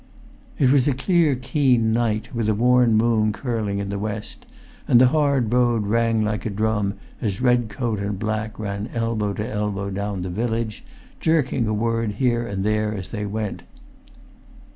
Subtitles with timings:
[0.57, 4.47] It was a clear keen night with a worn moon curling in the west;
[4.87, 9.31] and the hard road rang like a drum as red coat and black ran elbow
[9.33, 10.83] to elbow down the village,
[11.19, 13.61] jerking a word here and there as they went.